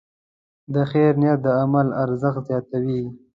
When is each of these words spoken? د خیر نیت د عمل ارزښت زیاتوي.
د 0.73 0.75
خیر 0.91 1.13
نیت 1.21 1.39
د 1.43 1.47
عمل 1.61 1.87
ارزښت 2.03 2.41
زیاتوي. 2.49 3.01